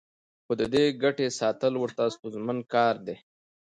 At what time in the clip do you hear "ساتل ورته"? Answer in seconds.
1.39-2.03